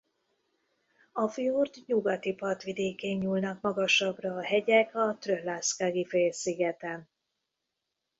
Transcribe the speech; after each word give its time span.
A 1.11 1.27
fjord 1.29 1.73
nyugati 1.87 2.33
partvidékén 2.33 3.17
nyúlnak 3.17 3.61
magasabbra 3.61 4.35
a 4.35 4.41
hegyek 4.43 4.95
a 4.95 5.17
Tröllaskagi-félszigeten. 5.19 7.09